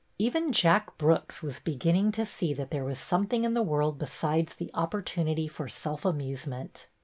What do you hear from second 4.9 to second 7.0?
portunity for self amusement.